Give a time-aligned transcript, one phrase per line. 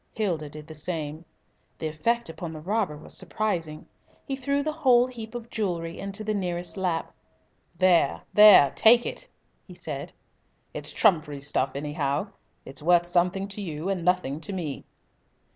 [0.15, 1.25] Hilda did the same.
[1.77, 3.85] The effect upon the robber was surprising.
[4.27, 7.13] He threw the whole heap of jewellery into the nearest lap.
[7.77, 8.19] "There!
[8.33, 8.71] there!
[8.73, 9.27] Take it!"
[9.67, 10.11] he said.
[10.73, 12.29] "It's trumpery stuff, anyhow.
[12.65, 14.85] It's worth something to you, and nothing to me."